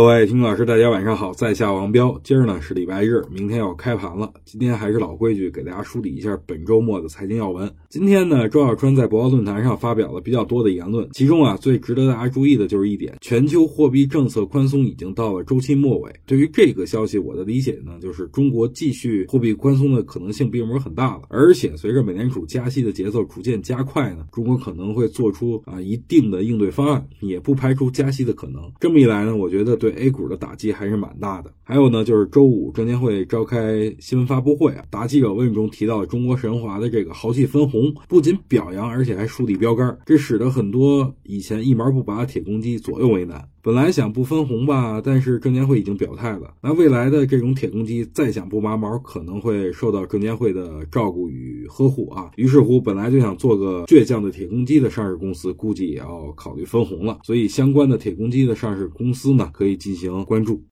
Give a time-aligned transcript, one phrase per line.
[0.00, 2.18] 各位听众老师，大家晚上好，在下王彪。
[2.24, 4.32] 今儿呢是礼拜日，明天要开盘了。
[4.46, 7.70] 今天还是老规矩，给大家梳理一下本周末的财经要闻。
[7.90, 16.10] 今天呢，周小川在博鳌论坛上发表了比较多的言论，其中啊最值得大家注意的就是一点：全球货币政策宽松已经到了周期末尾。
[16.24, 21.24] 对于这个消息，我的理解呢，就是中国继续货币宽松的可能性并不是很大了。
[21.28, 28.62] 而且随着美联储加息的节奏逐渐加快呢，中国可能会做出啊一定的应对方案，也不排除加息的可能。
[28.80, 30.06] 这么一来呢，我觉得对对。
[30.06, 31.52] A 股的打击还是蛮大的。
[31.62, 43.46] 还有呢，就是周五证监会召开新闻发布会啊，答记者问中提到中国神华的这个豪气分红，不仅表扬，而且还树立标杆，这使得很多以前一毛不拔的铁公鸡左右为难。
[43.62, 52.30] 本来想不分红吧，但是证监会已经表态了，那未来的这种铁公鸡再想不拔毛，可能会受到证监会的照顾与呵护啊。
[52.36, 57.18] 于是乎，本来就想做个倔强的铁公鸡的上市公司，估计也要考虑分红了。
[57.22, 60.62] 所以，相关的铁公鸡的上市公司呢，可以进行关注。